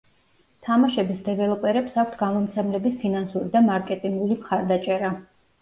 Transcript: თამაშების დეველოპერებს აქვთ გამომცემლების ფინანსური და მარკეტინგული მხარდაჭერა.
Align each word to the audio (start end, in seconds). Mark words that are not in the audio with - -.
თამაშების 0.67 1.19
დეველოპერებს 1.27 1.99
აქვთ 2.05 2.17
გამომცემლების 2.23 2.97
ფინანსური 3.05 3.53
და 3.57 3.63
მარკეტინგული 3.69 4.43
მხარდაჭერა. 4.43 5.17